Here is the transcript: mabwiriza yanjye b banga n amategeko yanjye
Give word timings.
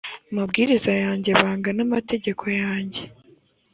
mabwiriza 0.35 0.91
yanjye 1.03 1.29
b 1.33 1.35
banga 1.41 1.69
n 1.77 1.79
amategeko 1.85 2.43
yanjye 2.61 3.01